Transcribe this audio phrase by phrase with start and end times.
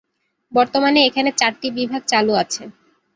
[0.51, 2.63] বর্তমানে এখানে চারটি বিভাগ চালু আছে।